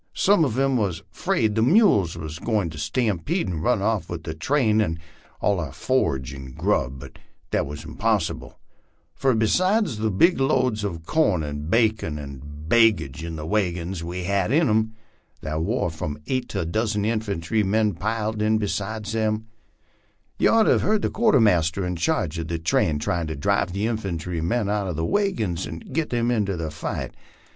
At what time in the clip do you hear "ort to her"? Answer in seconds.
20.49-20.79